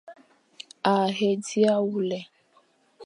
[0.91, 2.19] A he dia wule.